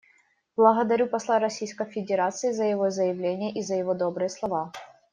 [0.55, 4.71] Благодарю посла Российской Федерации за его заявление и за его добрые слова.